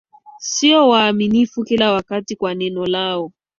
sio 0.39 0.89
waaminifu 0.89 1.63
kila 1.63 1.91
wakati 1.91 2.35
kwa 2.35 2.53
neno 2.55 2.85
lao 2.85 3.31